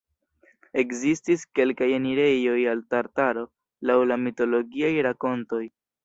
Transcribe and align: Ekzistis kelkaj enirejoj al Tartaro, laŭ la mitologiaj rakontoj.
Ekzistis 0.83 1.41
kelkaj 1.59 1.89
enirejoj 1.97 2.55
al 2.71 2.81
Tartaro, 2.93 3.43
laŭ 3.89 3.97
la 4.13 4.17
mitologiaj 4.23 4.91
rakontoj. 5.09 5.61